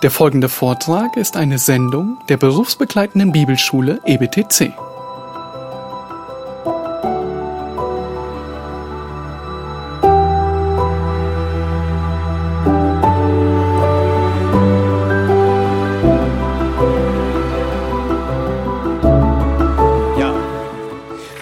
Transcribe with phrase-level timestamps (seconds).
[0.00, 4.72] Der folgende Vortrag ist eine Sendung der berufsbegleitenden Bibelschule EBTC.
[20.16, 20.32] Ja,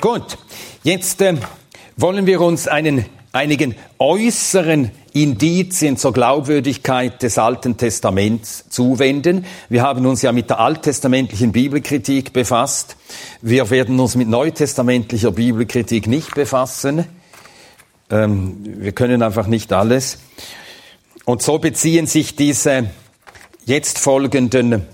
[0.01, 0.39] gut.
[0.83, 1.41] Jetzt ähm,
[1.99, 4.93] wollen wir uns einen, einigen äußeren
[5.23, 9.47] Indizien zur Glaubwürdigkeit des Alten Testaments zuwenden.
[9.71, 12.97] Wir haben uns ja mit der alttestamentlichen Bibelkritik befasst.
[13.41, 17.07] Wir werden uns mit neutestamentlicher Bibelkritik nicht befassen.
[18.11, 20.19] Ähm, wir können einfach nicht alles.
[21.25, 22.91] Und so beziehen sich diese
[23.65, 24.87] jetzt folgenden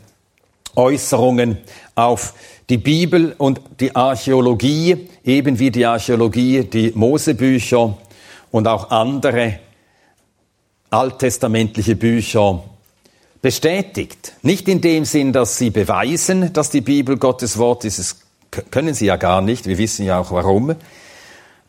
[0.77, 1.59] Äußerungen
[1.97, 2.35] auf
[2.71, 7.99] die Bibel und die Archäologie, eben wie die Archäologie die Mosebücher
[8.53, 9.59] und auch andere
[10.93, 12.63] alttestamentliche Bücher
[13.41, 14.35] bestätigt.
[14.43, 17.99] Nicht in dem Sinn, dass sie beweisen, dass die Bibel Gottes Wort ist.
[17.99, 18.17] Das
[18.71, 19.67] können sie ja gar nicht.
[19.67, 20.77] Wir wissen ja auch warum.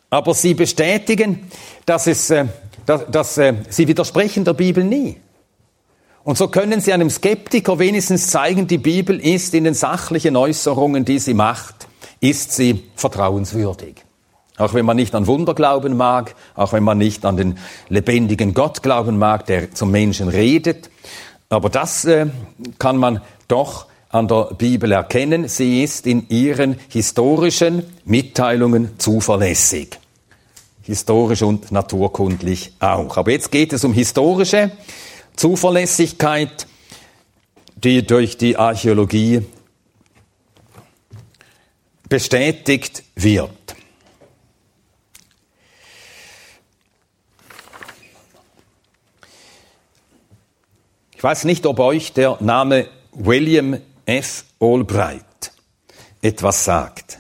[0.10, 1.50] Aber sie bestätigen,
[1.86, 2.46] dass, es, äh,
[2.86, 5.18] dass, dass äh, sie widersprechen der Bibel nie.
[6.24, 11.04] Und so können sie einem Skeptiker wenigstens zeigen, die Bibel ist in den sachlichen Äußerungen,
[11.04, 11.88] die sie macht,
[12.20, 14.03] ist sie vertrauenswürdig.
[14.58, 17.58] Auch wenn man nicht an Wunder glauben mag, auch wenn man nicht an den
[17.90, 20.92] lebendigen Gott glauben mag, der zum Menschen redet.
[21.50, 22.28] Aber das äh,
[22.78, 25.48] kann man doch an der Bibel erkennen.
[25.48, 30.00] Sie ist in ihren historischen Mitteilungen zuverlässig.
[30.84, 33.18] Historisch und naturkundlich auch.
[33.18, 34.72] Aber jetzt geht es um historische
[35.36, 36.68] Zuverlässigkeit,
[37.76, 39.42] die durch die Archäologie
[42.08, 43.63] bestätigt wird.
[51.24, 54.44] Ich weiß nicht, ob euch der Name William F.
[54.60, 55.54] Albright
[56.22, 57.20] etwas sagt.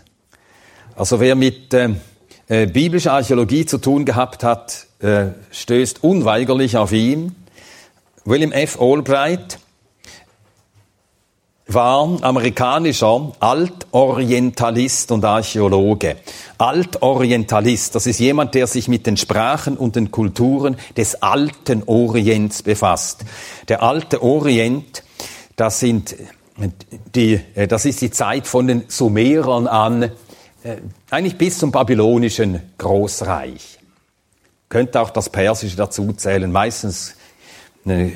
[0.93, 1.91] Also wer mit äh,
[2.49, 7.33] äh, biblischer Archäologie zu tun gehabt hat, äh, stößt unweigerlich auf ihn.
[8.25, 8.77] William F.
[8.81, 9.57] Albright
[11.67, 16.17] war amerikanischer Altorientalist und Archäologe.
[16.57, 22.63] Altorientalist, das ist jemand, der sich mit den Sprachen und den Kulturen des alten Orients
[22.63, 23.23] befasst.
[23.69, 25.03] Der alte Orient,
[25.55, 26.15] das sind
[27.15, 30.09] die, äh, das ist die Zeit von den Sumerern an, äh,
[31.09, 33.79] eigentlich bis zum babylonischen Großreich.
[34.69, 37.15] Könnte auch das Persische dazu zählen, meistens
[37.85, 38.11] äh,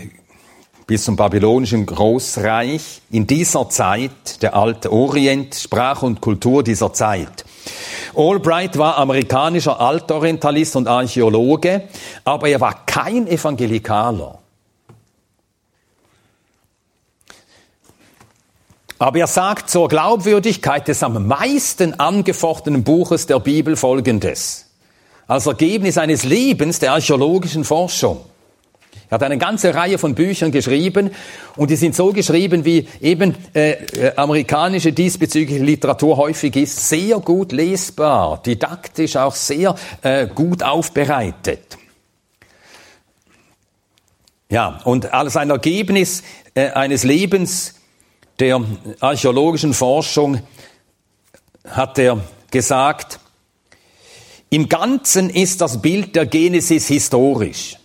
[0.87, 3.01] bis zum babylonischen Großreich.
[3.11, 7.43] In dieser Zeit, der alte Orient, Sprache und Kultur dieser Zeit.
[8.15, 11.83] Albright war amerikanischer Altorientalist und Archäologe,
[12.23, 14.39] aber er war kein Evangelikaler.
[18.97, 24.71] Aber er sagt zur Glaubwürdigkeit des am meisten angefochtenen Buches der Bibel Folgendes.
[25.27, 28.21] Als Ergebnis eines Lebens der archäologischen Forschung.
[29.09, 31.11] Er hat eine ganze Reihe von Büchern geschrieben
[31.55, 37.19] und die sind so geschrieben, wie eben äh, äh, amerikanische diesbezügliche Literatur häufig ist, sehr
[37.19, 41.77] gut lesbar, didaktisch auch sehr äh, gut aufbereitet.
[44.49, 47.75] Ja, und als ein Ergebnis äh, eines Lebens
[48.39, 48.61] der
[48.99, 50.41] archäologischen Forschung
[51.65, 52.19] hat er
[52.51, 53.19] gesagt,
[54.49, 57.77] im Ganzen ist das Bild der Genesis historisch.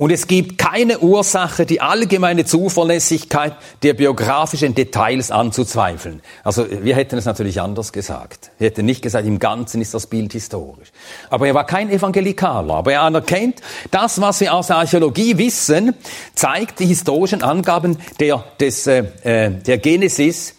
[0.00, 6.22] Und es gibt keine Ursache, die allgemeine Zuverlässigkeit der biografischen Details anzuzweifeln.
[6.42, 8.50] Also wir hätten es natürlich anders gesagt.
[8.56, 10.88] Wir hätten nicht gesagt, im Ganzen ist das Bild historisch.
[11.28, 12.76] Aber er war kein Evangelikaler.
[12.76, 15.94] Aber er anerkennt, das, was wir aus der Archäologie wissen,
[16.34, 20.54] zeigt die historischen Angaben der, des, äh, äh der Genesis,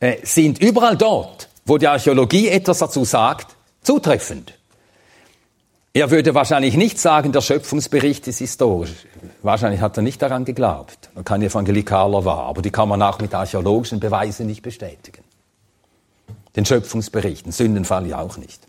[0.00, 4.54] äh, sind überall dort, wo die Archäologie etwas dazu sagt, zutreffend.
[5.96, 9.06] Er würde wahrscheinlich nicht sagen, der Schöpfungsbericht ist historisch.
[9.42, 12.40] Wahrscheinlich hat er nicht daran geglaubt, weil kein Evangelikaler war.
[12.40, 15.24] Aber die kann man auch mit archäologischen Beweisen nicht bestätigen.
[16.54, 18.60] Den Schöpfungsbericht, den Sündenfall ja auch nicht.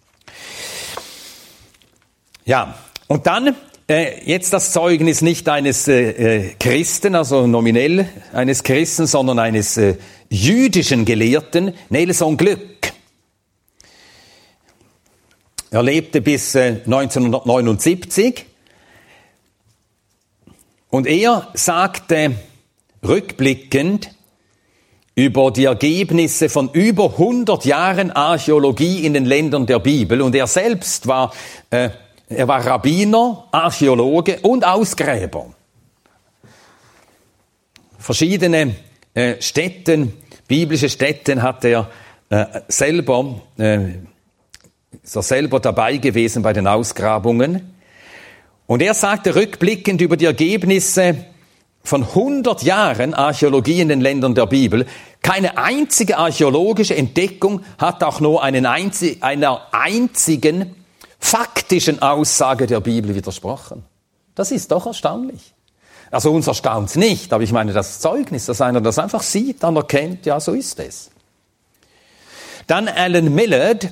[2.45, 2.75] Ja,
[3.07, 3.57] und dann
[3.89, 9.75] äh, jetzt das Zeugnis nicht eines äh, äh, Christen, also nominell eines Christen, sondern eines
[9.75, 9.97] äh,
[10.29, 12.93] jüdischen Gelehrten, Nelson Glück.
[15.69, 18.43] Er lebte bis 1979 äh,
[20.89, 22.35] und er sagte
[23.05, 24.11] rückblickend
[25.15, 30.47] über die Ergebnisse von über 100 Jahren Archäologie in den Ländern der Bibel und er
[30.47, 31.33] selbst war,
[31.69, 31.89] äh,
[32.29, 35.53] er war Rabbiner, Archäologe und Ausgräber.
[37.97, 38.75] verschiedene
[39.13, 40.13] äh, Städten,
[40.47, 41.89] biblische Städten hat er
[42.29, 43.89] äh, selber, äh,
[45.03, 47.73] ist er selber dabei gewesen bei den Ausgrabungen.
[48.65, 51.25] Und er sagte rückblickend über die Ergebnisse
[51.83, 54.85] von 100 Jahren Archäologie in den Ländern der Bibel,
[55.21, 60.75] keine einzige archäologische Entdeckung hat auch nur einen einzig, einer einzigen
[61.19, 63.83] faktischen Aussage der Bibel widersprochen.
[64.35, 65.53] Das ist doch erstaunlich.
[66.11, 69.63] Also uns erstaunt es nicht, aber ich meine das Zeugnis, dass einer das einfach sieht,
[69.63, 71.09] dann erkennt, ja, so ist es.
[72.67, 73.91] Dann Alan Millard,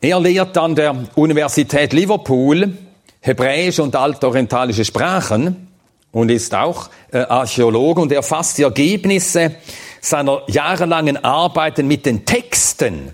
[0.00, 2.76] er lehrt an der Universität Liverpool
[3.20, 5.68] hebräische und altorientalische Sprachen
[6.12, 9.56] und ist auch äh, Archäologe und er fasst die Ergebnisse
[10.00, 13.12] seiner jahrelangen Arbeiten mit den Texten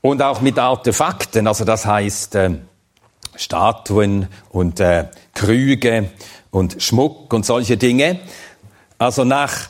[0.00, 2.50] und auch mit Artefakten, also das heißt äh,
[3.36, 5.04] Statuen und äh,
[5.34, 6.10] Krüge
[6.50, 8.20] und Schmuck und solche Dinge.
[8.96, 9.68] Also nach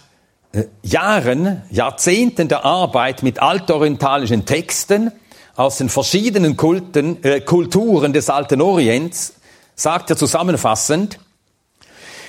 [0.53, 5.13] äh, Jahren, Jahrzehnten der Arbeit mit altorientalischen Texten
[5.59, 9.35] aus den verschiedenen Kulten, äh, Kulturen des alten Orients,
[9.75, 11.19] sagt er zusammenfassend,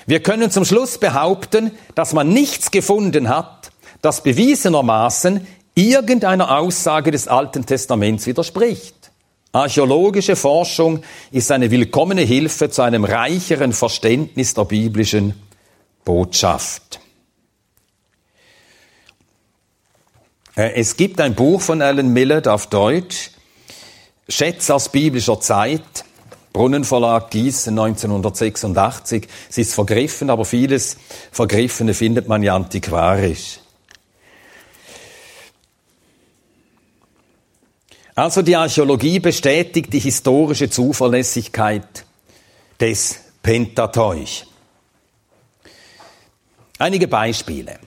[0.08, 3.72] wir können zum Schluss behaupten, dass man nichts gefunden hat,
[4.02, 5.46] das bewiesenermaßen
[5.76, 8.96] irgendeiner Aussage des Alten Testaments widerspricht.
[9.52, 15.36] Archäologische Forschung ist eine willkommene Hilfe zu einem reicheren Verständnis der biblischen
[16.04, 17.00] Botschaft.
[20.60, 23.32] Es gibt ein Buch von Alan Millett auf Deutsch,
[24.28, 26.04] Schätze aus biblischer Zeit,
[26.52, 29.28] Brunnenverlag Gießen 1986.
[29.50, 30.98] Es ist vergriffen, aber vieles
[31.32, 33.60] Vergriffene findet man ja antiquarisch.
[38.16, 42.06] Also die Archäologie bestätigt die historische Zuverlässigkeit
[42.82, 44.46] des Pentateuch.
[46.80, 47.80] Einige Beispiele.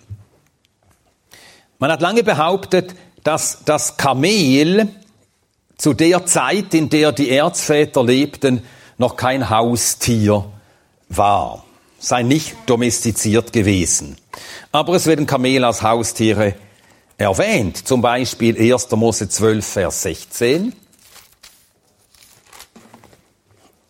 [1.82, 2.94] Man hat lange behauptet,
[3.24, 4.86] dass das Kamel
[5.76, 8.62] zu der Zeit, in der die Erzväter lebten,
[8.98, 10.44] noch kein Haustier
[11.08, 11.64] war,
[11.98, 14.16] sei nicht domestiziert gewesen.
[14.70, 16.54] Aber es werden Kamele als Haustiere
[17.18, 18.88] erwähnt, zum Beispiel 1.
[18.92, 20.72] Mose 12, Vers 16.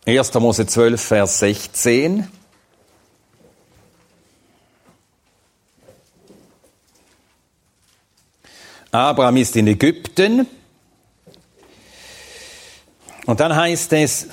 [0.06, 0.32] 1.
[0.32, 2.26] Mose 12, Vers 16.
[8.92, 10.46] Abraham ist in Ägypten.
[13.24, 14.28] Und dann heißt es,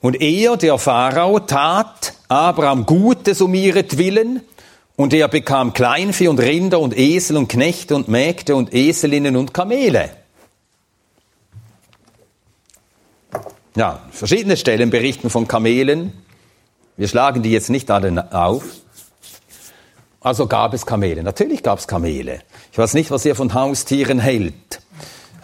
[0.00, 4.40] und er, der Pharao, tat Abraham Gutes um ihretwillen,
[4.96, 9.52] und er bekam Kleinvieh und Rinder und Esel und Knechte und Mägde und Eselinnen und
[9.52, 10.08] Kamele.
[13.74, 16.14] Ja, verschiedene Stellen berichten von Kamelen.
[16.96, 18.64] Wir schlagen die jetzt nicht alle auf.
[20.26, 21.22] Also gab es Kamele.
[21.22, 22.40] Natürlich gab es Kamele.
[22.72, 24.80] Ich weiß nicht, was ihr von Haustieren hält,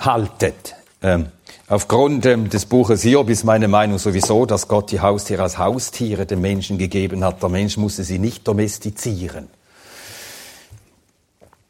[0.00, 0.74] haltet.
[1.00, 1.28] Ähm,
[1.68, 6.26] aufgrund ähm, des Buches Hiob ist meine Meinung sowieso, dass Gott die Haustiere als Haustiere
[6.26, 7.40] dem Menschen gegeben hat.
[7.40, 9.46] Der Mensch musste sie nicht domestizieren.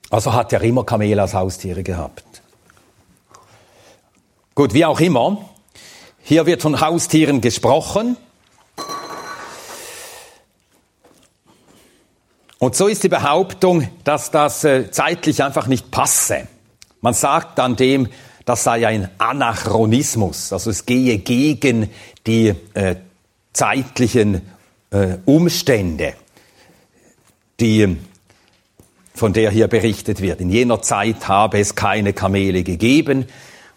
[0.08, 2.24] Also hat er immer Kamele als Haustiere gehabt.
[4.54, 5.50] Gut, wie auch immer.
[6.22, 8.16] Hier wird von Haustieren gesprochen.
[12.62, 16.46] Und so ist die Behauptung, dass das äh, zeitlich einfach nicht passe.
[17.00, 18.06] Man sagt dann dem,
[18.44, 21.90] das sei ein Anachronismus, also es gehe gegen
[22.24, 22.94] die äh,
[23.52, 24.42] zeitlichen
[24.92, 26.14] äh, Umstände,
[27.58, 27.96] die,
[29.12, 30.40] von der hier berichtet wird.
[30.40, 33.26] In jener Zeit habe es keine Kamele gegeben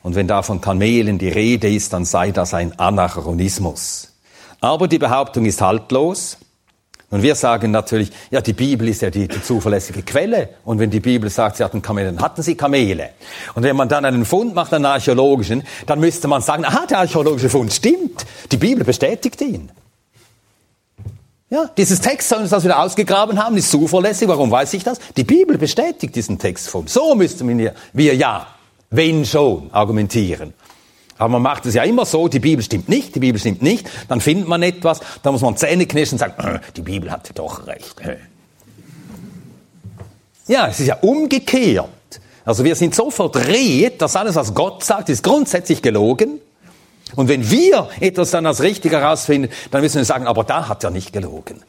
[0.03, 4.13] und wenn da von Kamelen die Rede ist, dann sei das ein Anachronismus.
[4.61, 6.37] Aber die Behauptung ist haltlos.
[7.11, 10.49] Und wir sagen natürlich, ja, die Bibel ist ja die, die, zuverlässige Quelle.
[10.65, 13.09] Und wenn die Bibel sagt, sie hatten Kamele, dann hatten sie Kamele.
[13.53, 16.99] Und wenn man dann einen Fund macht, einen archäologischen, dann müsste man sagen, aha, der
[16.99, 18.25] archäologische Fund stimmt.
[18.51, 19.71] Die Bibel bestätigt ihn.
[21.49, 24.27] Ja, dieses Text, das wir ausgegraben haben, ist zuverlässig.
[24.27, 24.97] Warum weiß ich das?
[25.15, 26.89] Die Bibel bestätigt diesen Textfund.
[26.89, 28.47] So müssten wir, wir ja,
[28.89, 30.53] wenn schon, argumentieren.
[31.17, 33.89] Aber man macht es ja immer so, die Bibel stimmt nicht, die Bibel stimmt nicht,
[34.09, 37.33] dann findet man etwas, dann muss man Zähne knirschen und sagen, äh, die Bibel hatte
[37.33, 38.01] doch recht.
[40.47, 41.89] Ja, es ist ja umgekehrt.
[42.43, 46.39] Also wir sind so verdreht, dass alles, was Gott sagt, ist grundsätzlich gelogen.
[47.15, 50.83] Und wenn wir etwas dann als richtig herausfinden, dann müssen wir sagen, aber da hat
[50.83, 51.63] er nicht gelogen.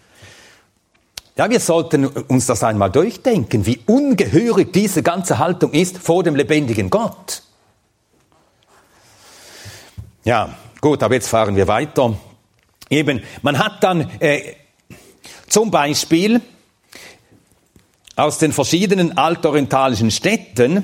[1.37, 6.35] Ja, wir sollten uns das einmal durchdenken, wie ungehörig diese ganze Haltung ist vor dem
[6.35, 7.43] lebendigen Gott.
[10.26, 12.18] Ja, gut, aber jetzt fahren wir weiter.
[12.90, 14.54] Eben, man hat dann äh,
[15.47, 16.40] zum Beispiel
[18.16, 20.83] aus den verschiedenen altorientalischen Städten,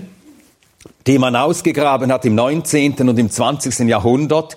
[1.09, 2.95] die man ausgegraben hat im 19.
[3.09, 3.81] und im 20.
[3.89, 4.57] Jahrhundert,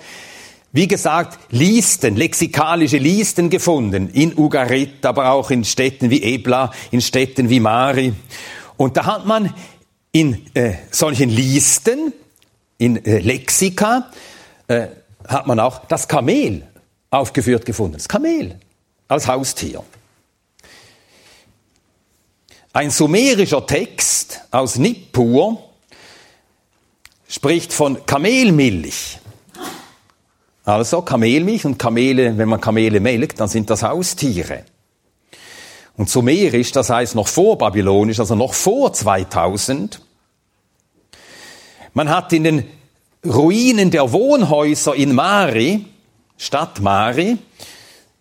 [0.71, 7.01] wie gesagt, Listen, lexikalische Listen gefunden, in Ugarit, aber auch in Städten wie Ebla, in
[7.01, 8.13] Städten wie Mari.
[8.77, 9.51] Und da hat man
[10.11, 12.13] in äh, solchen Listen,
[12.77, 14.11] in äh, Lexika,
[14.67, 14.87] äh,
[15.27, 16.63] hat man auch das Kamel
[17.09, 17.93] aufgeführt gefunden.
[17.93, 18.59] Das Kamel
[19.07, 19.83] als Haustier.
[22.73, 25.63] Ein sumerischer Text aus Nippur
[27.27, 29.19] spricht von Kamelmilch.
[30.65, 34.63] Also Kamelmilch und Kamele, wenn man Kamele melkt, dann sind das Haustiere.
[35.95, 40.01] Und sumerisch, das heißt noch vor Babylonisch, also noch vor 2000.
[41.93, 42.65] Man hat in den
[43.25, 45.85] Ruinen der Wohnhäuser in Mari,
[46.37, 47.37] Stadt Mari,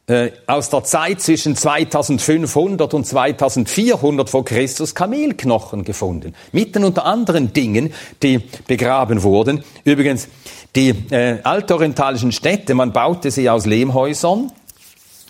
[0.06, 6.34] äh, aus der Zeit zwischen 2500 und 2400 vor Christus Kamelknochen gefunden.
[6.52, 7.92] Mitten unter anderen Dingen,
[8.22, 9.64] die begraben wurden.
[9.84, 10.28] Übrigens,
[10.76, 14.52] die äh, altorientalischen Städte, man baute sie aus Lehmhäusern.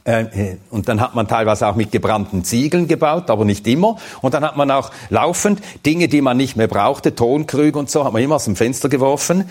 [0.07, 3.97] Äh, äh, und dann hat man teilweise auch mit gebrannten Ziegeln gebaut, aber nicht immer.
[4.21, 8.05] Und dann hat man auch laufend Dinge, die man nicht mehr brauchte, Tonkrüge und so,
[8.05, 9.49] hat man immer aus dem Fenster geworfen.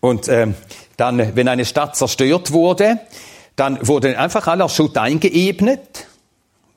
[0.00, 0.48] Und äh,
[0.96, 3.00] dann, wenn eine Stadt zerstört wurde,
[3.56, 6.06] dann wurde einfach aller Schutt eingeebnet,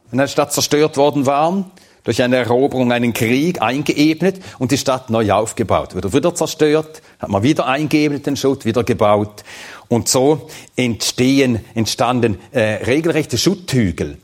[0.09, 1.65] wenn eine Stadt zerstört worden war,
[2.03, 5.95] durch eine Eroberung, einen Krieg eingeebnet und die Stadt neu aufgebaut.
[5.95, 9.43] Wurde wieder zerstört, hat man wieder eingeebnet den Schutt, wieder gebaut.
[9.87, 14.17] Und so entstehen, entstanden äh, regelrechte Schutthügel.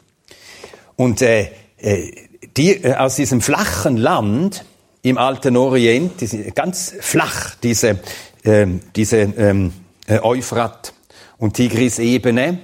[0.95, 2.11] Und äh, äh,
[2.55, 4.65] die, äh, aus diesem flachen Land
[5.03, 7.99] im alten Orient, diese, ganz flach, diese,
[8.43, 8.65] äh,
[8.95, 9.73] diese ähm,
[10.07, 10.93] äh, Euphrat,
[11.37, 12.59] und Tigris-Ebene,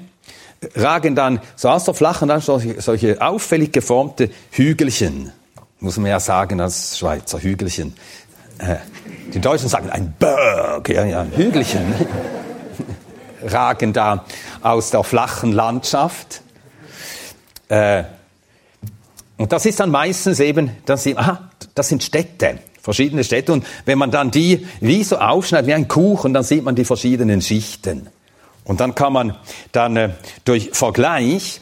[0.75, 5.31] ragen dann so aus der flachen Land solche, auffällig geformte Hügelchen,
[5.79, 7.95] muss man ja sagen als Schweizer, Hügelchen.
[8.59, 8.75] Äh,
[9.33, 11.93] die Deutschen sagen ein Berg, ja, ja, Hügelchen,
[13.43, 14.25] ragen da
[14.61, 16.41] aus der flachen Landschaft.
[17.69, 18.03] Äh,
[19.37, 23.51] und das ist dann meistens eben, das sind, aha, das sind Städte, verschiedene Städte.
[23.51, 26.85] Und wenn man dann die wie so aufschneidet, wie ein Kuchen, dann sieht man die
[26.85, 28.07] verschiedenen Schichten.
[28.65, 29.35] Und dann kann man
[29.71, 30.09] dann äh,
[30.45, 31.61] durch Vergleich,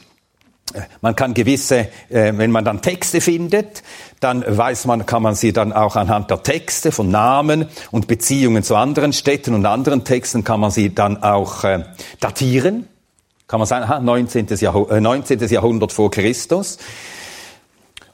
[0.74, 3.84] äh, man kann gewisse, äh, wenn man dann Texte findet,
[4.20, 8.64] dann weiß man, kann man sie dann auch anhand der Texte von Namen und Beziehungen
[8.64, 11.86] zu anderen Städten und anderen Texten kann man sie dann auch äh,
[12.20, 12.88] datieren.
[13.48, 14.48] Kann man sagen, aha, 19.
[14.60, 15.40] Jahrhundert, äh, 19.
[15.50, 16.78] Jahrhundert vor Christus.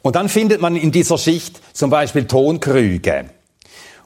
[0.01, 3.25] Und dann findet man in dieser Schicht zum Beispiel Tonkrüge.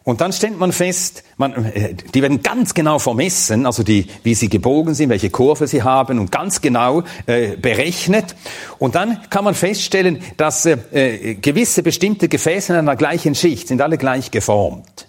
[0.03, 4.34] Und dann stellt man fest, man, äh, die werden ganz genau vermessen, also die, wie
[4.34, 8.36] sie gebogen sind, welche Kurve sie haben und ganz genau äh, berechnet.
[8.79, 13.67] Und dann kann man feststellen, dass äh, äh, gewisse bestimmte Gefäße in einer gleichen Schicht
[13.67, 15.08] sind alle gleich geformt.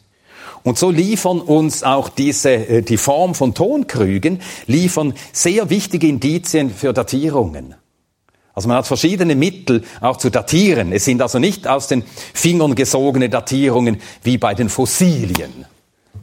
[0.63, 6.71] Und so liefern uns auch diese, äh, die Form von Tonkrügen, liefern sehr wichtige Indizien
[6.71, 7.75] für Datierungen.
[8.54, 10.92] Also man hat verschiedene Mittel auch zu datieren.
[10.92, 12.04] Es sind also nicht aus den
[12.35, 15.64] Fingern gesogene Datierungen wie bei den Fossilien.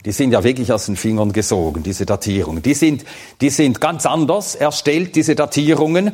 [0.06, 2.62] Die sind ja wirklich aus den Fingern gesogen, diese Datierungen.
[2.62, 3.04] Die sind,
[3.42, 6.14] die sind ganz anders erstellt, diese Datierungen.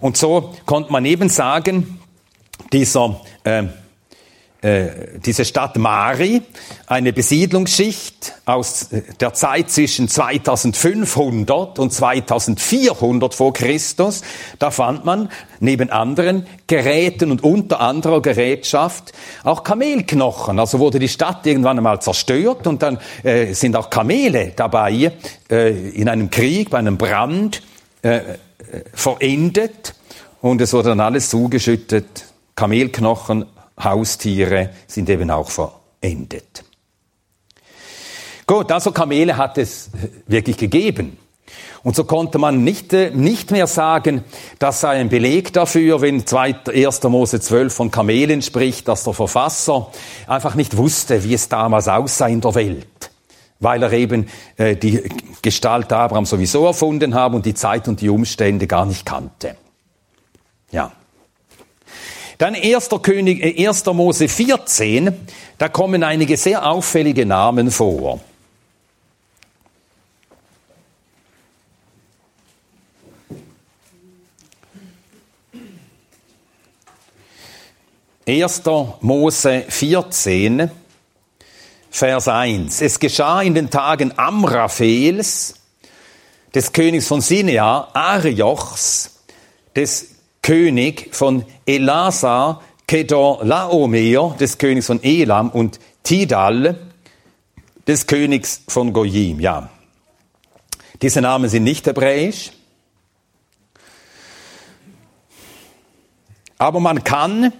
[0.00, 1.98] Und so konnte man eben sagen,
[2.72, 3.64] dieser äh,
[4.62, 6.42] diese Stadt Mari,
[6.86, 14.22] eine Besiedlungsschicht aus äh, der Zeit zwischen 2500 und 2400 vor Christus.
[14.58, 15.28] Da fand man
[15.60, 19.12] neben anderen Geräten und unter anderer Gerätschaft
[19.44, 20.58] auch Kamelknochen.
[20.58, 25.12] Also wurde die Stadt irgendwann einmal zerstört und dann äh, sind auch Kamele dabei
[25.50, 27.62] äh, in einem Krieg, bei einem Brand
[28.02, 28.22] äh, äh
[28.92, 29.94] verendet
[30.40, 32.24] und es wurde dann alles zugeschüttet.
[32.54, 33.44] Kamelknochen
[33.78, 36.64] Haustiere sind eben auch verendet.
[38.46, 39.90] Gut, also Kamele hat es
[40.26, 41.18] wirklich gegeben.
[41.82, 44.24] Und so konnte man nicht, äh, nicht mehr sagen,
[44.58, 47.02] das sei ein Beleg dafür, wenn 1.
[47.04, 49.92] Mose 12 von Kamelen spricht, dass der Verfasser
[50.26, 53.10] einfach nicht wusste, wie es damals aussah in der Welt,
[53.60, 55.00] weil er eben äh, die
[55.42, 59.56] Gestalt Abraham sowieso erfunden habe und die Zeit und die Umstände gar nicht kannte.
[60.72, 60.90] Ja.
[62.38, 62.90] Dann 1.
[63.02, 63.86] König, 1.
[63.86, 65.14] Äh, Mose 14,
[65.56, 68.20] da kommen einige sehr auffällige Namen vor.
[78.26, 80.70] Erster Mose 14,
[81.90, 82.82] Vers 1.
[82.82, 85.54] Es geschah in den Tagen Amraphels,
[86.52, 89.20] des Königs von Sinea, Ariochs,
[89.76, 90.15] des
[90.46, 96.78] König von Elasa, Kedorlaomer des Königs von Elam und Tidal
[97.88, 99.40] des Königs von Goyim.
[99.40, 99.70] Ja,
[101.02, 102.52] diese Namen sind nicht hebräisch,
[106.58, 107.52] aber man kann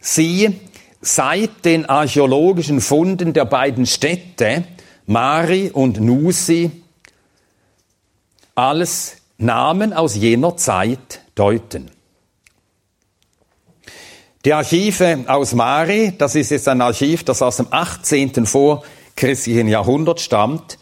[0.00, 0.60] sie
[1.00, 4.62] seit den archäologischen Funden der beiden Städte
[5.06, 6.70] Mari und Nusi
[8.54, 11.97] als Namen aus jener Zeit deuten.
[14.48, 18.46] Die Archive aus Mari, das ist jetzt ein Archiv, das aus dem 18.
[18.46, 20.78] vorchristlichen Jahrhundert stammt.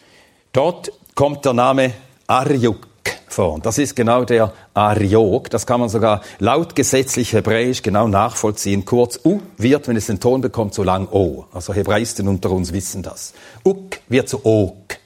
[0.53, 1.91] Dort kommt der Name
[2.27, 2.87] Ariuk
[3.27, 3.59] vor.
[3.61, 5.49] Das ist genau der Ariok.
[5.49, 8.85] Das kann man sogar laut gesetzlich hebräisch genau nachvollziehen.
[8.85, 11.43] Kurz U wird, wenn es den Ton bekommt, so lang O.
[11.51, 13.33] Also Hebräisten unter uns wissen das.
[13.65, 14.97] Uk wird zu Ok.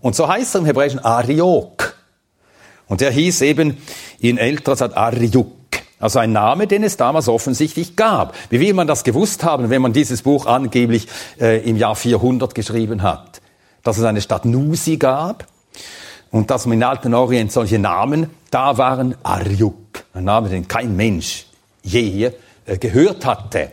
[0.00, 1.94] Und so heißt er im Hebräischen Ariok.
[2.88, 3.76] Und der hieß eben
[4.18, 5.61] in älterer Zeit Ariuk.
[6.02, 8.34] Also ein Name, den es damals offensichtlich gab.
[8.50, 11.06] Wie will man das gewusst haben, wenn man dieses Buch angeblich
[11.40, 13.40] äh, im Jahr 400 geschrieben hat?
[13.84, 15.46] Dass es eine Stadt Nusi gab
[16.32, 19.14] und dass im alten Orient solche Namen da waren.
[19.22, 21.46] Arjuk, ein Name, den kein Mensch
[21.84, 22.32] je
[22.66, 23.70] äh, gehört hatte.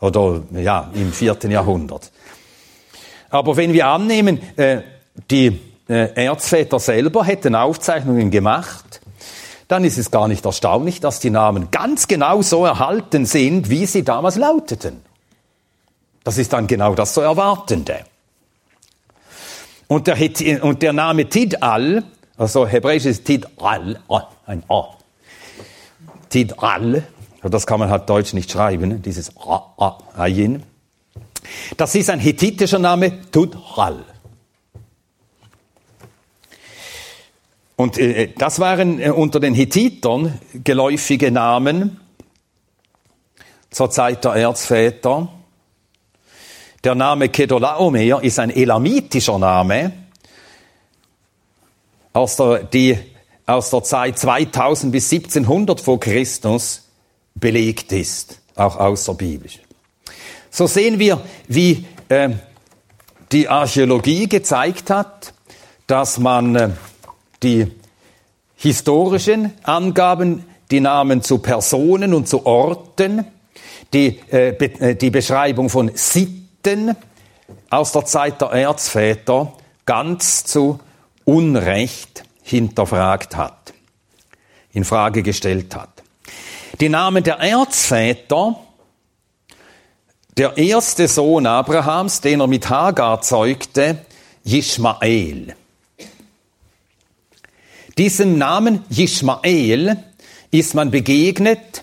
[0.00, 2.12] Oder ja, im vierten Jahrhundert.
[3.28, 4.82] Aber wenn wir annehmen, äh,
[5.32, 5.58] die
[5.88, 9.00] äh, Erzväter selber hätten Aufzeichnungen gemacht,
[9.68, 13.86] dann ist es gar nicht erstaunlich, dass die Namen ganz genau so erhalten sind, wie
[13.86, 15.00] sie damals lauteten.
[16.22, 18.04] Das ist dann genau das zu Erwartende.
[19.88, 22.04] Und der, und der Name Tidal,
[22.36, 24.00] also hebräisch ist Tidal,
[24.46, 24.88] ein A.
[26.28, 27.04] Tidal,
[27.42, 30.62] das kann man halt deutsch nicht schreiben, dieses A, A, Ayin.
[31.76, 34.04] Das ist ein hethitischer Name, Tudhal.
[37.76, 42.00] Und äh, das waren äh, unter den Hethitern geläufige Namen
[43.70, 45.28] zur Zeit der Erzväter.
[46.82, 49.92] Der Name Kedolaomer ist ein elamitischer Name
[52.12, 52.98] aus der, die
[53.44, 56.88] aus der Zeit 2000 bis 1700 vor Christus
[57.34, 59.60] belegt ist, auch außerbiblisch.
[60.50, 62.30] So sehen wir, wie äh,
[63.32, 65.34] die Archäologie gezeigt hat,
[65.86, 66.70] dass man äh,
[67.42, 67.70] die
[68.56, 73.24] historischen Angaben, die Namen zu Personen und zu Orten,
[73.92, 76.96] die, äh, be, äh, die Beschreibung von Sitten
[77.70, 79.52] aus der Zeit der Erzväter
[79.84, 80.80] ganz zu
[81.24, 83.74] Unrecht hinterfragt hat,
[84.72, 86.02] in Frage gestellt hat.
[86.80, 88.56] Die Namen der Erzväter,
[90.36, 93.98] der erste Sohn Abrahams, den er mit Hagar zeugte,
[94.44, 95.56] Ishmael.
[97.98, 99.96] Diesem Namen Ishmael
[100.50, 101.82] ist man begegnet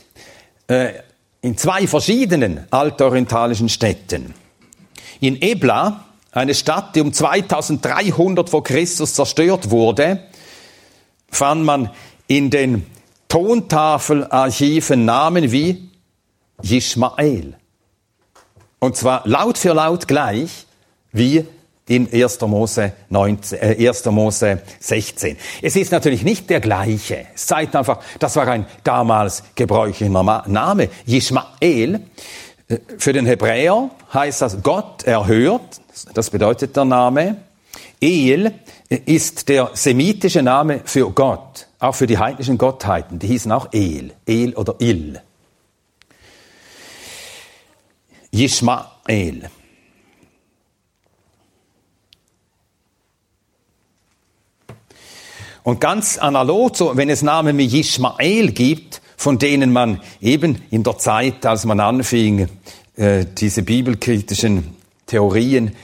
[0.68, 0.94] äh,
[1.42, 4.36] in zwei verschiedenen altorientalischen Städten.
[5.22, 10.20] In Ebla, eine Stadt, die um 2300 vor Christus zerstört wurde,
[11.32, 11.90] fand man
[12.28, 12.86] in den
[13.28, 15.90] Tontafelarchiven Namen wie
[16.62, 17.56] Ishmael.
[18.78, 20.68] Und zwar laut für laut gleich
[21.12, 21.48] wie
[21.88, 22.42] in 1.
[22.42, 24.06] Mose, 19, äh, 1.
[24.06, 25.38] Mose 16.
[25.62, 27.26] Es ist natürlich nicht der gleiche.
[27.36, 30.10] Es zeigt einfach, das war ein damals gebräuchlicher
[30.48, 30.90] Name.
[31.06, 32.00] Yishmael,
[32.70, 35.82] äh, für den Hebräer heißt das Gott erhört,
[36.14, 37.38] das bedeutet der Name.
[38.00, 38.54] El
[38.90, 43.20] äh, ist der semitische Name für Gott, auch für die heidnischen Gottheiten.
[43.20, 45.20] Die hießen auch El, El oder Il.
[48.32, 49.50] Yishmael.
[55.64, 60.84] Und ganz analog, so, wenn es Namen wie Ishmael gibt, von denen man eben in
[60.84, 62.50] der Zeit, als man anfing,
[62.98, 65.76] äh, diese bibelkritischen Theorien,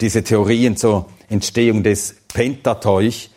[0.00, 3.30] diese Theorien zur Entstehung des Pentateuch,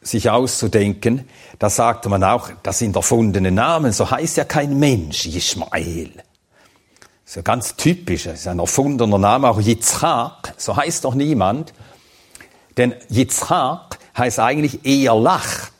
[0.00, 1.28] sich auszudenken,
[1.58, 6.12] da sagte man auch, das sind erfundene Namen, so heißt ja kein Mensch Ishmael.
[7.24, 11.14] Das ist ja ganz typisch, das ist ein erfundener Name, auch Yitzchak, so heißt doch
[11.14, 11.72] niemand.
[12.76, 15.72] Denn Yitzchak heißt eigentlich eher lacht.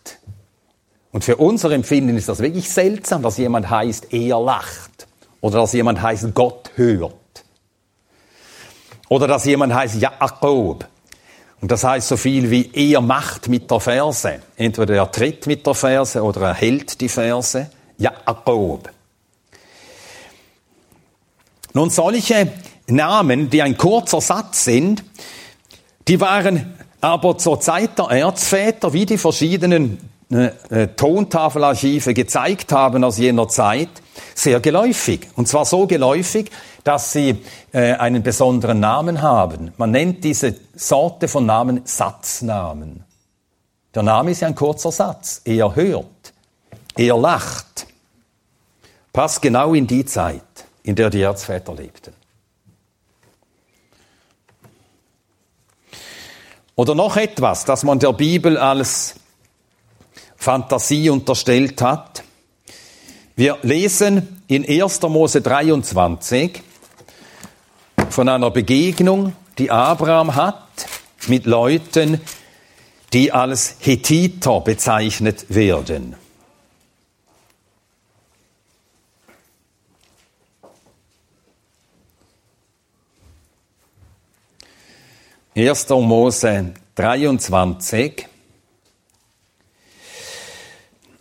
[1.12, 5.07] Und für unser Empfinden ist das wirklich seltsam, dass jemand heißt eher lacht.
[5.40, 7.14] Oder dass jemand heißt Gott hört.
[9.09, 10.88] Oder dass jemand heißt Jakob.
[11.61, 14.40] Und das heißt so viel wie er macht mit der Verse.
[14.57, 17.70] Entweder er tritt mit der Verse oder er hält die Verse.
[17.97, 18.90] Jakob.
[21.73, 22.53] Nun, solche
[22.87, 25.05] Namen, die ein kurzer Satz sind,
[26.07, 29.98] die waren aber zur Zeit der Erzväter, wie die verschiedenen
[30.30, 33.90] äh, Tontafelarchive gezeigt haben aus jener Zeit,
[34.34, 35.28] sehr geläufig.
[35.36, 36.50] Und zwar so geläufig,
[36.82, 37.36] dass sie
[37.72, 39.72] äh, einen besonderen Namen haben.
[39.76, 43.04] Man nennt diese Sorte von Namen Satznamen.
[43.94, 45.42] Der Name ist ja ein kurzer Satz.
[45.44, 46.32] Er hört,
[46.96, 47.86] er lacht.
[49.12, 50.40] Passt genau in die Zeit,
[50.82, 52.14] in der die Erzväter lebten.
[56.76, 59.14] Oder noch etwas, das man der Bibel als
[60.37, 62.24] Fantasie unterstellt hat.
[63.37, 65.02] Wir lesen in 1.
[65.02, 66.62] Mose 23
[68.10, 70.64] von einer Begegnung, die Abraham hat
[71.28, 72.20] mit Leuten,
[73.12, 76.16] die als Hethiter bezeichnet werden.
[85.56, 85.88] 1.
[85.88, 88.26] Mose 23.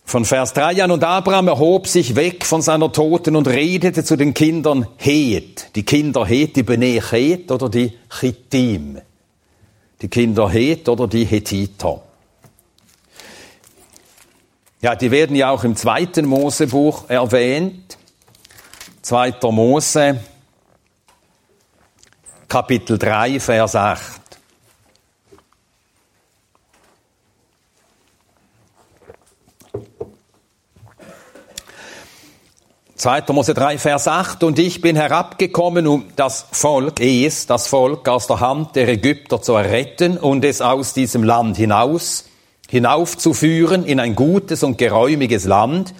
[0.04, 4.16] Von Vers 3 an, und Abraham erhob sich weg von seiner Toten und redete zu
[4.16, 5.76] den Kindern Het.
[5.76, 9.00] Die Kinder Het, die Bene Het oder die Chittim.
[10.02, 12.02] Die Kinder Het oder die Hethiter.
[14.80, 17.98] Ja, die werden ja auch im zweiten Mosebuch erwähnt.
[19.00, 20.18] Zweiter Mose,
[22.48, 24.23] Kapitel 3, Vers 8.
[33.04, 33.24] 2.
[33.34, 38.28] Mose 3, Vers 8, und ich bin herabgekommen, um das Volk, es, das Volk aus
[38.28, 42.24] der Hand der Ägypter zu erretten und es aus diesem Land hinaus,
[42.70, 45.92] hinaufzuführen in ein gutes und geräumiges Land,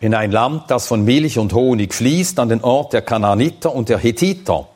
[0.00, 3.88] in ein Land, das von Milch und Honig fließt, an den Ort der Kanaaniter und
[3.88, 4.66] der Hethiter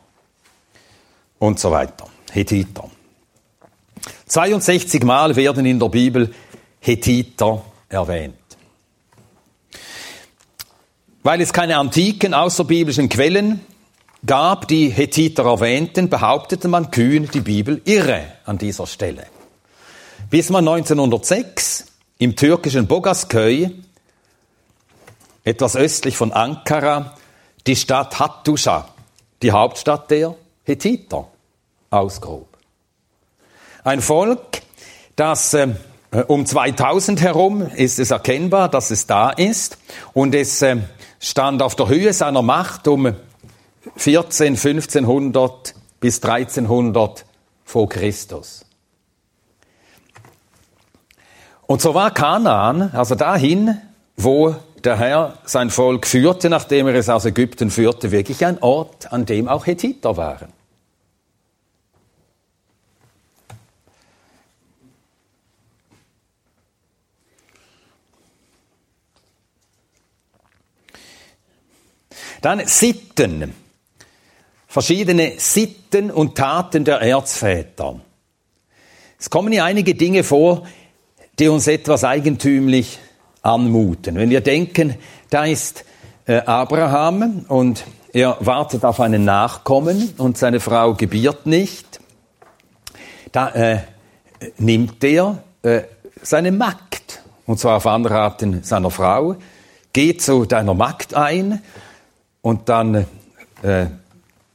[1.41, 2.07] und so weiter.
[2.31, 2.85] Hethiter.
[4.27, 6.33] 62 Mal werden in der Bibel
[6.79, 8.40] Hethiter erwähnt.
[11.23, 13.61] Weil es keine antiken außerbiblischen Quellen
[14.25, 19.27] gab, die Hethiter erwähnten, behauptete man kühn, die Bibel irre an dieser Stelle.
[20.31, 21.87] Bis man 1906
[22.19, 23.71] im türkischen Bogasköy,
[25.45, 27.17] etwas östlich von Ankara,
[27.67, 28.89] die Stadt Hattusha,
[29.43, 31.29] die Hauptstadt der Hethiter,
[31.91, 32.49] ausgrub.
[33.85, 34.63] Ein Volk,
[35.17, 35.69] das äh,
[36.27, 39.79] um 2000 herum ist es erkennbar, dass es da ist
[40.13, 40.77] und es äh,
[41.21, 43.15] stand auf der Höhe seiner Macht um
[43.97, 47.25] 14, 1500 bis 1300
[47.65, 48.65] vor Christus.
[51.67, 53.81] Und so war Kanaan, also dahin,
[54.17, 59.13] wo der Herr sein Volk führte, nachdem er es aus Ägypten führte, wirklich ein Ort,
[59.13, 60.53] an dem auch Hethiter waren.
[72.41, 73.55] Dann Sitten.
[74.67, 78.01] Verschiedene Sitten und Taten der Erzväter.
[79.19, 80.67] Es kommen hier einige Dinge vor,
[81.39, 82.99] die uns etwas eigentümlich
[83.43, 84.17] anmuten.
[84.17, 84.95] Wenn wir denken,
[85.29, 85.85] da ist
[86.27, 92.01] äh, Abraham und er wartet auf einen Nachkommen und seine Frau gebiert nicht,
[93.33, 93.81] da äh,
[94.59, 95.83] nimmt er äh,
[96.23, 99.37] seine Magd, und zwar auf Anraten seiner Frau,
[99.93, 101.61] geht zu deiner Magd ein
[102.43, 103.07] und dann,
[103.63, 103.87] äh,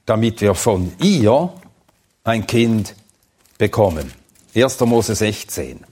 [0.05, 1.53] damit wir von ihr
[2.23, 2.95] ein Kind
[3.57, 4.11] bekommen.
[4.55, 4.79] 1.
[4.81, 5.85] Mose 16.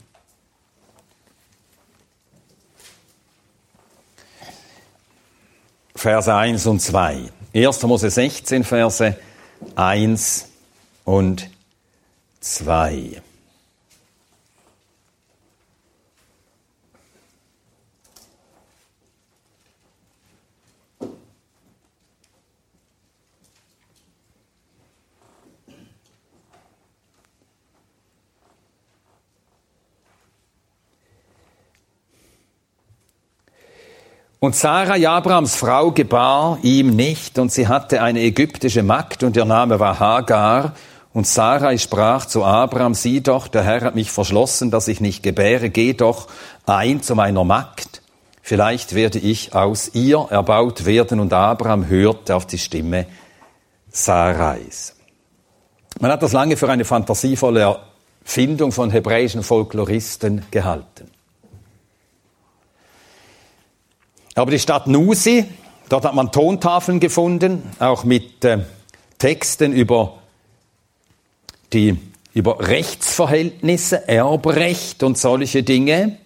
[5.94, 7.30] Verse 1 und 2.
[7.54, 7.82] 1.
[7.84, 9.16] Mose 16, Verse
[9.76, 10.48] 1
[11.04, 11.48] und
[12.40, 13.22] 2.
[34.44, 39.46] Und Sarah, Abrahams Frau, gebar ihm nicht, und sie hatte eine ägyptische Magd, und ihr
[39.46, 40.74] Name war Hagar.
[41.14, 45.22] Und Sarai sprach zu Abraham, sieh doch, der Herr hat mich verschlossen, dass ich nicht
[45.22, 46.28] gebäre, geh doch
[46.66, 48.02] ein zu meiner Magd.
[48.42, 51.20] Vielleicht werde ich aus ihr erbaut werden.
[51.20, 53.06] Und Abraham hörte auf die Stimme
[53.88, 54.94] Sarais.
[56.00, 57.78] Man hat das lange für eine fantasievolle
[58.22, 61.13] Erfindung von hebräischen Folkloristen gehalten.
[64.34, 65.44] Aber die Stadt Nusi,
[65.88, 68.58] dort hat man Tontafeln gefunden, auch mit äh,
[69.18, 70.18] Texten über
[71.72, 71.98] die
[72.34, 76.18] über Rechtsverhältnisse, Erbrecht und solche Dinge.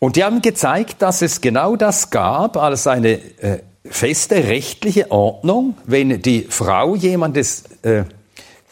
[0.00, 5.76] Und die haben gezeigt, dass es genau das gab als eine äh, feste rechtliche Ordnung,
[5.84, 8.04] wenn die Frau jemandes äh,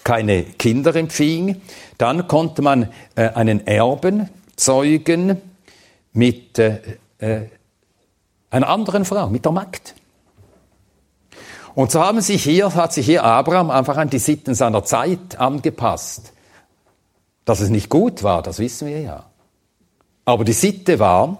[0.03, 1.61] keine Kinder empfing,
[1.99, 5.41] dann konnte man äh, einen Erben zeugen
[6.13, 6.81] mit äh,
[7.19, 7.43] äh,
[8.51, 9.95] einer anderen Frau, mit der Magd.
[11.75, 15.39] Und so haben sich hier, hat sich hier Abraham einfach an die Sitten seiner Zeit
[15.39, 16.33] angepasst.
[17.45, 19.25] Dass es nicht gut war, das wissen wir ja.
[20.25, 21.39] Aber die Sitte war,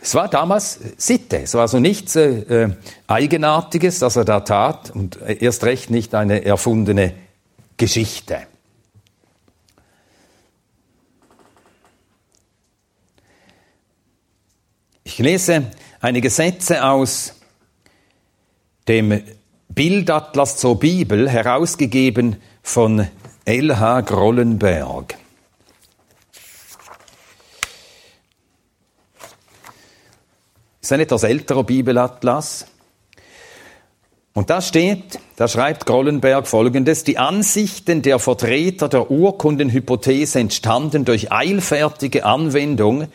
[0.00, 1.38] es war damals Sitte.
[1.38, 2.70] Es war so nichts äh, äh,
[3.06, 7.14] Eigenartiges, das er da tat und erst recht nicht eine erfundene
[7.76, 8.46] Geschichte.
[15.04, 15.70] Ich lese
[16.04, 17.32] einige Sätze aus
[18.88, 19.22] dem
[19.70, 23.08] Bildatlas zur Bibel, herausgegeben von
[23.46, 24.02] L.H.
[24.02, 25.16] Grollenberg.
[30.82, 32.66] ist ein etwas älterer Bibelatlas.
[34.34, 41.32] Und da steht, da schreibt Grollenberg folgendes, die Ansichten der Vertreter der Urkundenhypothese entstanden durch
[41.32, 43.08] eilfertige Anwendung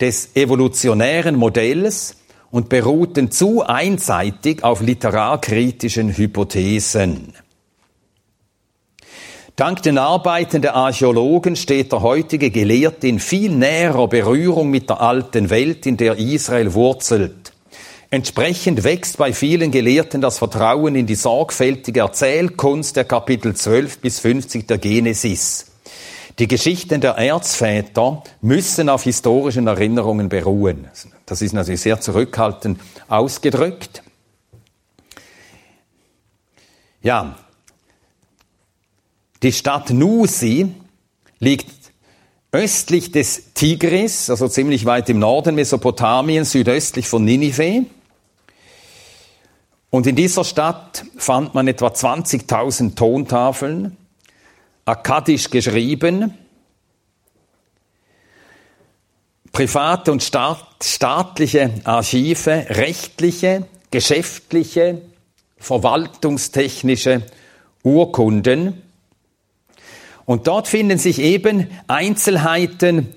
[0.00, 2.16] des evolutionären Modells
[2.50, 7.34] und beruhten zu einseitig auf literarkritischen Hypothesen.
[9.56, 15.00] Dank den Arbeiten der Archäologen steht der heutige Gelehrte in viel näherer Berührung mit der
[15.00, 17.52] alten Welt, in der Israel wurzelt.
[18.10, 24.20] Entsprechend wächst bei vielen Gelehrten das Vertrauen in die sorgfältige Erzählkunst der Kapitel 12 bis
[24.20, 25.67] 50 der Genesis.
[26.38, 30.88] Die Geschichten der Erzväter müssen auf historischen Erinnerungen beruhen.
[31.26, 34.02] Das ist natürlich sehr zurückhaltend ausgedrückt.
[37.02, 37.36] Ja,
[39.42, 40.72] die Stadt Nusi
[41.40, 41.92] liegt
[42.52, 47.84] östlich des Tigris, also ziemlich weit im Norden Mesopotamiens, südöstlich von Ninive.
[49.90, 53.96] Und in dieser Stadt fand man etwa 20.000 Tontafeln,
[54.88, 56.32] akkadisch geschrieben,
[59.52, 65.02] private und staatliche Archive, rechtliche, geschäftliche,
[65.58, 67.22] verwaltungstechnische
[67.82, 68.82] Urkunden.
[70.24, 73.14] Und dort finden sich eben Einzelheiten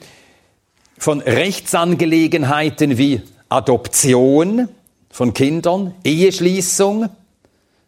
[0.98, 4.68] von Rechtsangelegenheiten wie Adoption
[5.10, 7.10] von Kindern, Eheschließung,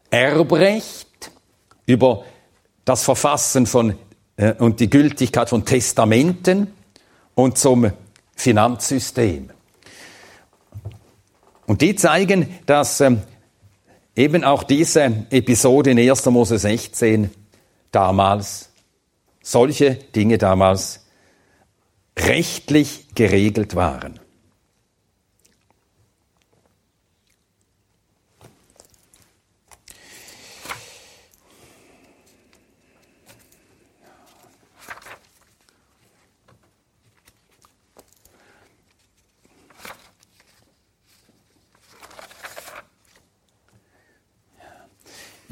[0.10, 1.32] Erbrecht,
[1.86, 2.24] über
[2.86, 3.96] das Verfassen von
[4.38, 6.74] äh, und die Gültigkeit von Testamenten
[7.36, 7.92] und zum
[8.36, 9.50] Finanzsystem.
[11.66, 13.22] Und die zeigen, dass ähm,
[14.16, 16.26] eben auch diese Episode in 1.
[16.28, 17.30] Mose 16
[17.92, 18.70] damals
[19.44, 21.06] solche Dinge damals
[22.18, 24.20] rechtlich geregelt waren.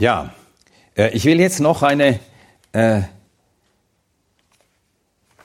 [0.01, 0.33] Ja,
[0.97, 2.19] äh, ich will jetzt noch eine
[2.73, 3.01] äh,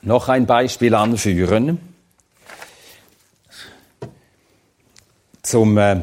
[0.01, 1.77] noch ein Beispiel anführen
[5.43, 6.01] zum äh,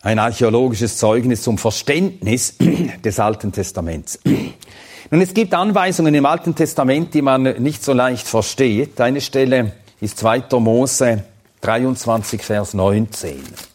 [0.00, 2.54] ein archäologisches Zeugnis zum Verständnis
[3.04, 4.18] des Alten Testaments.
[5.10, 8.98] Nun, es gibt Anweisungen im Alten Testament, die man nicht so leicht versteht.
[8.98, 10.58] Eine Stelle ist 2.
[10.58, 11.24] Mose
[11.60, 13.69] 23, Vers 19.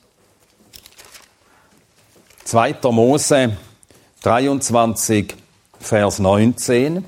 [2.45, 2.75] 2.
[2.91, 3.57] Mose
[4.21, 5.33] 23,
[5.79, 7.03] Vers 19.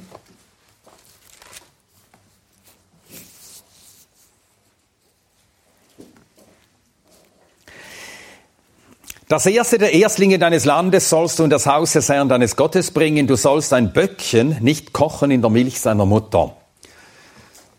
[9.29, 12.89] Das erste der Erstlinge deines Landes sollst du in das Haus des Herrn deines Gottes
[12.89, 13.27] bringen.
[13.27, 16.57] Du sollst ein Böckchen nicht kochen in der Milch seiner Mutter.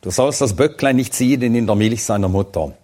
[0.03, 2.78] Du sollst das Böcklein nicht ziehen in der Milch seiner Mutter.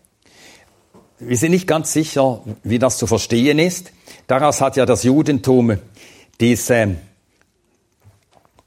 [1.27, 3.93] Wir sind nicht ganz sicher, wie das zu verstehen ist.
[4.27, 5.79] Daraus hat ja das Judentum
[6.41, 6.97] diese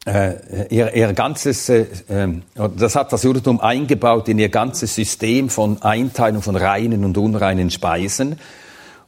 [0.07, 5.49] äh, ihr, ihr ganzes, äh, ähm, das hat das Judentum eingebaut in ihr ganzes System
[5.49, 8.39] von Einteilung von reinen und unreinen Speisen.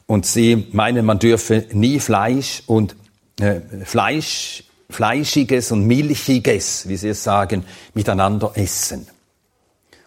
[0.06, 2.96] Und sie meinen, man dürfe nie Fleisch und
[3.40, 9.06] äh, Fleisch, Fleischiges und Milchiges, wie sie es sagen, miteinander essen.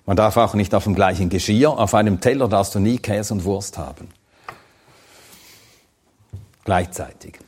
[0.05, 3.33] Man darf auch nicht auf dem gleichen Geschirr, auf einem Teller darfst du nie Käse
[3.33, 4.09] und Wurst haben.
[6.65, 7.39] Gleichzeitig.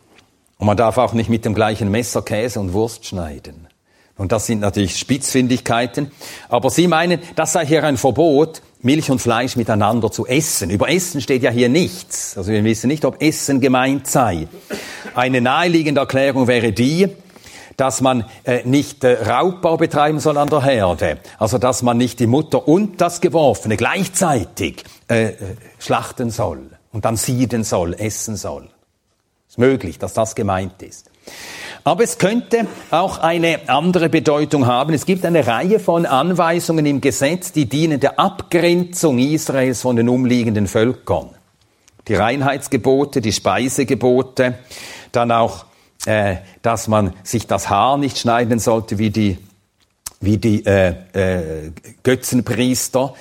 [0.58, 3.68] Und man darf auch nicht mit dem gleichen Messer Käse und Wurst schneiden.
[4.18, 6.12] Und das sind natürlich Spitzfindigkeiten.
[6.48, 10.70] Aber Sie meinen, das sei hier ein Verbot, Milch und Fleisch miteinander zu essen.
[10.70, 12.38] Über Essen steht ja hier nichts.
[12.38, 14.48] Also wir wissen nicht, ob Essen gemeint sei.
[15.16, 17.10] Eine naheliegende Erklärung wäre die,
[17.78, 21.18] dass man äh, nicht äh, Raubbau betreiben soll an der Herde.
[21.38, 25.36] Also dass man nicht die Mutter und das Geworfene gleichzeitig äh, äh
[25.80, 28.70] schlachten soll und dann sieden soll, essen soll.
[29.48, 31.10] Ist möglich, dass das gemeint ist.
[31.84, 34.94] Aber es könnte auch eine andere Bedeutung haben.
[34.94, 40.10] Es gibt eine Reihe von Anweisungen im Gesetz, die dienen der Abgrenzung Israels von den
[40.10, 41.30] umliegenden Völkern.
[42.08, 44.56] Die Reinheitsgebote, die Speisegebote,
[45.12, 45.66] dann auch,
[46.06, 49.38] äh, dass man sich das Haar nicht schneiden sollte wie die,
[50.20, 51.72] wie die äh, äh,
[52.04, 53.14] Götzenpriester,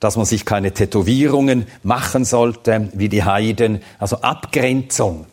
[0.00, 5.26] dass man sich keine Tätowierungen machen sollte wie die Heiden, also Abgrenzung.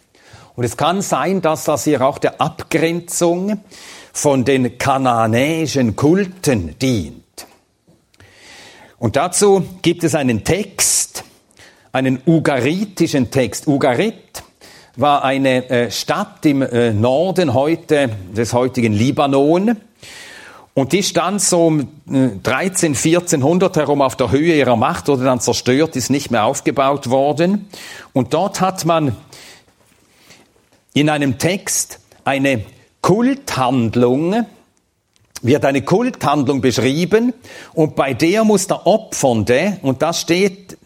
[0.56, 3.60] Und es kann sein, dass das hier auch der Abgrenzung
[4.14, 7.24] von den kananäischen Kulten dient.
[8.98, 11.26] Und dazu gibt es einen Text,
[11.92, 13.68] einen ugaritischen Text.
[13.68, 14.45] Ugarit
[14.98, 19.78] war eine äh, Stadt im äh, Norden heute des heutigen Libanon.
[20.74, 25.24] Und die stand so um 13, äh, 1400 herum auf der Höhe ihrer Macht, wurde
[25.24, 27.68] dann zerstört, ist nicht mehr aufgebaut worden.
[28.14, 29.16] Und dort hat man
[30.94, 32.64] in einem Text eine
[33.02, 34.46] Kulthandlung,
[35.42, 37.34] wird eine Kulthandlung beschrieben
[37.74, 40.78] und bei der muss der Opfernde, und das steht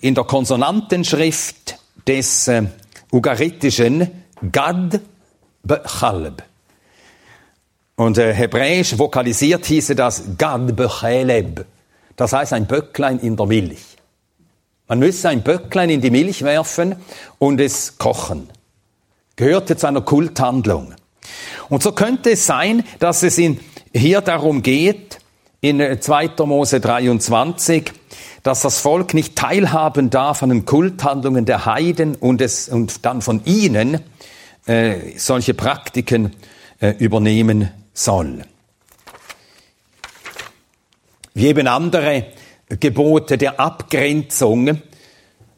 [0.00, 2.48] in der Konsonantenschrift des
[3.12, 5.00] Ugaritischen, Gad
[5.62, 6.42] Bechalb.
[7.96, 11.66] Und äh, hebräisch vokalisiert hieße das Gad Becheleb.
[12.16, 13.96] Das heißt ein Böcklein in der Milch.
[14.88, 16.96] Man müsse ein Böcklein in die Milch werfen
[17.38, 18.48] und es kochen
[19.40, 20.94] gehörte zu einer Kulthandlung.
[21.70, 23.58] Und so könnte es sein, dass es in,
[23.94, 25.18] hier darum geht,
[25.62, 26.24] in 2.
[26.24, 27.90] Äh, Mose 23,
[28.42, 33.22] dass das Volk nicht teilhaben darf an den Kulthandlungen der Heiden und, es, und dann
[33.22, 34.00] von ihnen
[34.66, 36.32] äh, solche Praktiken
[36.80, 38.44] äh, übernehmen soll.
[41.34, 42.26] Wie eben andere
[42.68, 44.80] Gebote der Abgrenzung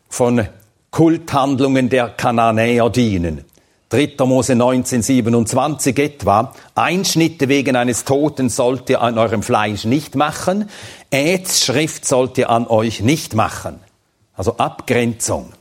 [0.09, 0.47] von
[0.90, 3.45] Kulthandlungen der Kananäer dienen.
[3.93, 4.25] 3.
[4.25, 10.71] Mose 19, 27 etwa, Einschnitte wegen eines Toten sollt ihr an eurem Fleisch nicht machen,
[11.11, 13.81] Ätzschrift sollt ihr an euch nicht machen.
[14.35, 15.53] Also Abgrenzung.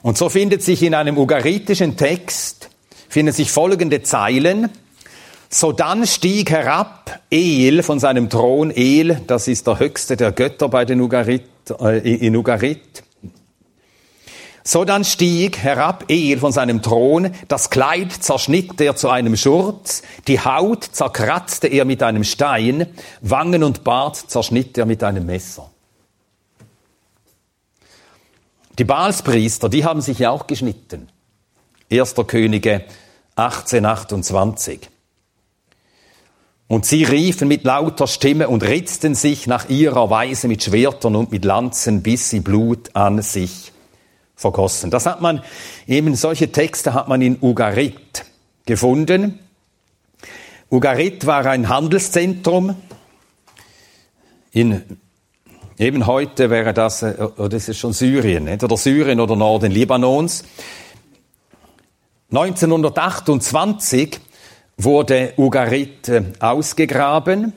[0.00, 2.70] Und so findet sich in einem ugaritischen Text,
[3.08, 4.70] finden sich folgende Zeilen,
[5.50, 10.68] so dann stieg herab El von seinem Thron, El, das ist der höchste der Götter
[10.68, 11.48] bei den Ugarit,
[11.80, 13.02] äh, in Ugarit,
[14.68, 20.02] so dann stieg herab er von seinem Thron, das Kleid zerschnitt er zu einem Schurz,
[20.26, 22.86] die Haut zerkratzte er mit einem Stein,
[23.22, 25.70] Wangen und Bart zerschnitt er mit einem Messer.
[28.78, 31.08] Die Baalspriester, die haben sich ja auch geschnitten.
[31.88, 32.84] Erster Könige
[33.36, 34.90] 1828.
[36.68, 41.32] Und sie riefen mit lauter Stimme und ritzten sich nach ihrer Weise mit Schwertern und
[41.32, 43.72] mit Lanzen, bis sie Blut an sich
[44.38, 44.90] vergossen.
[44.90, 45.42] Das hat man,
[45.86, 48.24] eben solche Texte hat man in Ugarit
[48.64, 49.40] gefunden.
[50.70, 52.76] Ugarit war ein Handelszentrum.
[54.52, 54.82] In,
[55.76, 60.44] eben heute wäre das, äh, oder das ist schon Syrien, oder Syrien oder Norden Libanons.
[62.30, 64.20] 1928
[64.76, 67.54] wurde Ugarit äh, ausgegraben.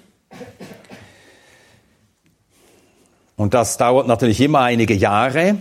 [3.35, 5.57] Und das dauert natürlich immer einige Jahre.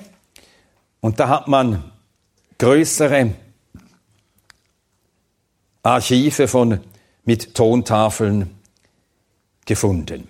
[1.00, 1.90] Und da hat man
[2.58, 3.32] größere
[5.82, 6.80] Archive von,
[7.24, 8.50] mit Tontafeln
[9.64, 10.28] gefunden.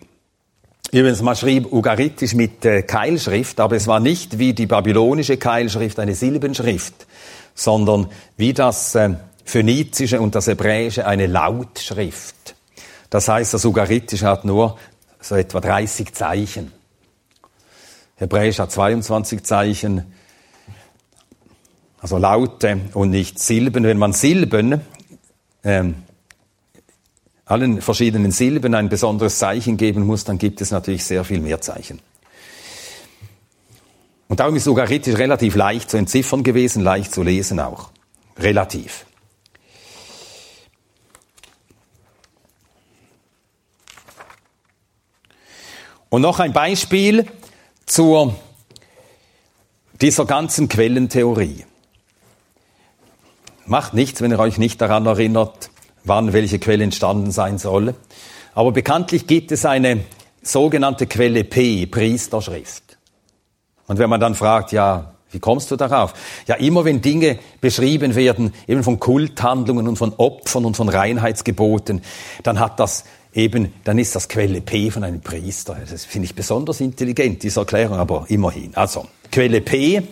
[0.93, 5.99] Übrigens, man schrieb Ugaritisch mit äh, Keilschrift, aber es war nicht wie die babylonische Keilschrift
[6.01, 7.07] eine Silbenschrift,
[7.55, 12.55] sondern wie das äh, Phönizische und das Hebräische eine Lautschrift.
[13.09, 14.79] Das heißt, das Ugaritische hat nur
[15.21, 16.73] so etwa 30 Zeichen.
[18.17, 20.13] Hebräisch hat 22 Zeichen,
[22.01, 23.85] also Laute und nicht Silben.
[23.85, 24.81] Wenn man Silben,
[25.63, 25.97] ähm,
[27.45, 31.61] allen verschiedenen Silben ein besonderes Zeichen geben muss, dann gibt es natürlich sehr viel mehr
[31.61, 32.01] Zeichen.
[34.29, 37.91] Und darum ist Ugaritisch relativ leicht zu entziffern gewesen, leicht zu lesen auch.
[38.39, 39.05] Relativ.
[46.09, 47.27] Und noch ein Beispiel
[47.87, 48.35] zur
[50.01, 51.65] dieser ganzen Quellentheorie.
[53.71, 55.71] Macht nichts, wenn ihr euch nicht daran erinnert,
[56.03, 57.95] wann welche Quelle entstanden sein soll.
[58.53, 60.01] Aber bekanntlich gibt es eine
[60.43, 62.99] sogenannte Quelle P, Priesterschrift.
[63.87, 66.15] Und wenn man dann fragt, ja, wie kommst du darauf?
[66.49, 72.03] Ja, immer wenn Dinge beschrieben werden, eben von Kulthandlungen und von Opfern und von Reinheitsgeboten,
[72.43, 75.77] dann hat das eben, dann ist das Quelle P von einem Priester.
[75.89, 78.75] Das finde ich besonders intelligent, diese Erklärung, aber immerhin.
[78.75, 80.03] Also, Quelle P,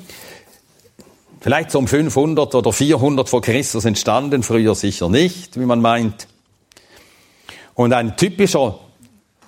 [1.41, 6.29] vielleicht so um 500 oder 400 vor Christus entstanden, früher sicher nicht, wie man meint.
[7.75, 8.81] Und ein typischer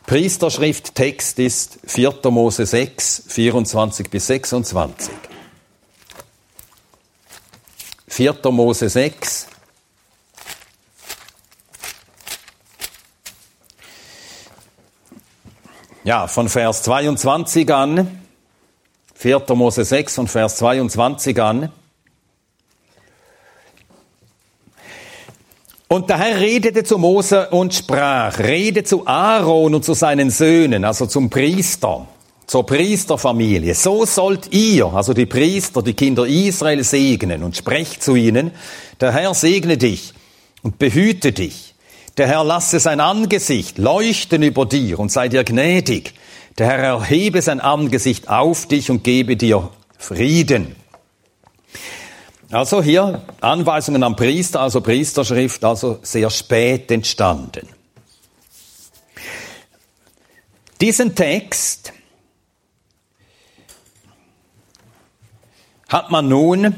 [0.06, 2.14] Priesterschrifttext ist 4.
[2.30, 5.14] Mose 6, 24 bis 26.
[8.08, 8.34] 4.
[8.50, 9.46] Mose 6.
[16.02, 18.22] Ja, von Vers 22 an,
[19.14, 19.44] 4.
[19.54, 21.70] Mose 6 und Vers 22 an.
[25.92, 30.84] Und der Herr redete zu Mose und sprach, rede zu Aaron und zu seinen Söhnen,
[30.84, 32.06] also zum Priester,
[32.46, 33.74] zur Priesterfamilie.
[33.74, 38.52] So sollt ihr, also die Priester, die Kinder Israel segnen und sprecht zu ihnen,
[39.00, 40.14] der Herr segne dich
[40.62, 41.74] und behüte dich.
[42.18, 46.14] Der Herr lasse sein Angesicht leuchten über dir und sei dir gnädig.
[46.58, 50.76] Der Herr erhebe sein Angesicht auf dich und gebe dir Frieden.
[52.52, 57.68] Also hier Anweisungen am Priester, also Priesterschrift, also sehr spät entstanden.
[60.80, 61.92] Diesen Text
[65.88, 66.74] hat man nun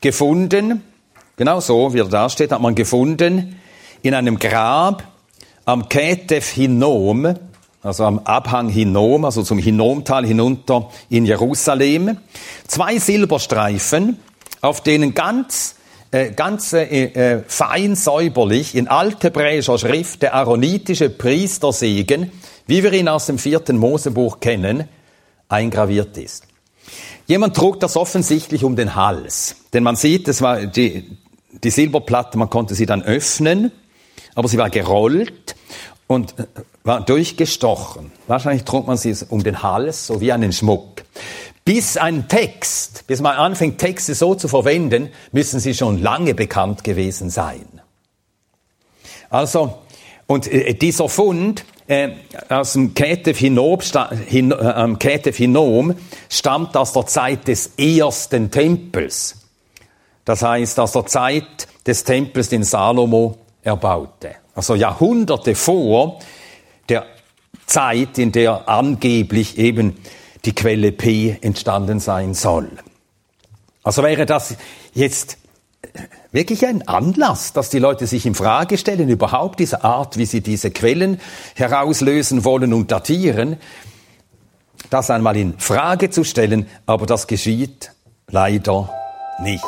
[0.00, 0.84] gefunden,
[1.36, 3.60] genau so wie er da steht, hat man gefunden
[4.02, 5.02] in einem Grab
[5.64, 7.34] am Ketef Hinnom,
[7.82, 12.18] also am Abhang Hinnom, also zum Hinnomtal hinunter in Jerusalem,
[12.68, 14.18] zwei Silberstreifen,
[14.62, 15.74] auf denen ganz
[16.12, 22.30] äh, ganz äh, äh, fein säuberlich in althebräischer Schrift der aaronitische Priestersegen,
[22.66, 24.88] wie wir ihn aus dem vierten Mosebuch kennen,
[25.48, 26.46] eingraviert ist.
[27.26, 31.16] Jemand trug das offensichtlich um den Hals, denn man sieht, es war die,
[31.50, 33.72] die Silberplatte, man konnte sie dann öffnen,
[34.34, 35.56] aber sie war gerollt
[36.06, 36.44] und äh,
[36.84, 38.12] war durchgestochen.
[38.26, 41.04] Wahrscheinlich trug man sie um den Hals, so wie einen Schmuck.
[41.64, 46.82] Bis ein Text, bis man anfängt, Texte so zu verwenden, müssen sie schon lange bekannt
[46.82, 47.80] gewesen sein.
[49.30, 49.78] Also,
[50.26, 52.10] und äh, dieser Fund äh,
[52.48, 55.94] aus dem Ketef äh, Hinnom
[56.28, 59.36] stammt aus der Zeit des ersten Tempels.
[60.24, 64.36] Das heißt, aus der Zeit des Tempels, den Salomo erbaute.
[64.54, 66.18] Also Jahrhunderte vor
[66.88, 67.06] der
[67.66, 69.96] Zeit, in der angeblich eben
[70.44, 72.70] die Quelle P entstanden sein soll.
[73.82, 74.56] Also wäre das
[74.94, 75.38] jetzt
[76.30, 80.40] wirklich ein Anlass, dass die Leute sich in Frage stellen, überhaupt diese Art, wie sie
[80.40, 81.20] diese Quellen
[81.54, 83.56] herauslösen wollen und datieren,
[84.90, 87.92] das einmal in Frage zu stellen, aber das geschieht
[88.28, 88.90] leider
[89.42, 89.64] nicht.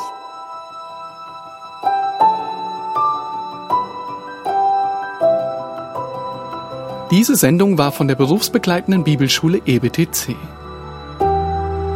[7.11, 10.35] Diese Sendung war von der berufsbegleitenden Bibelschule EBTC.